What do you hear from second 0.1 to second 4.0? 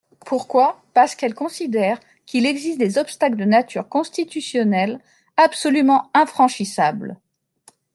Pourquoi? Parce qu’elles considèrent qu’il existe des obstacles de nature